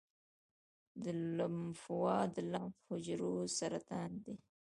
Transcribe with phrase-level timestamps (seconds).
[1.03, 1.05] د
[1.37, 4.35] لمفوما د لمف حجرو سرطان دی.